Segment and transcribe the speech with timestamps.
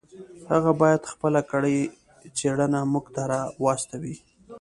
[0.51, 1.77] هغه باید خپله کړې
[2.37, 4.15] څېړنه موږ ته راواستوي.